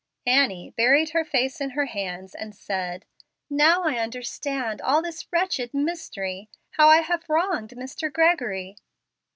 Annie 0.25 0.71
buried 0.71 1.11
her 1.11 1.23
face 1.23 1.61
in 1.61 1.69
her 1.77 1.85
hands 1.85 2.33
and 2.33 2.55
said, 2.55 3.05
"Now 3.51 3.83
I 3.83 3.99
understand 3.99 4.81
all 4.81 4.99
this 5.03 5.31
wretched 5.31 5.75
mystery. 5.75 6.49
How 6.71 6.87
I 6.89 7.01
have 7.01 7.29
wronged 7.29 7.75
Mr. 7.77 8.11
Gregory!" 8.11 8.77